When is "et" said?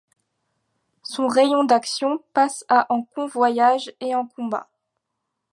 3.99-4.15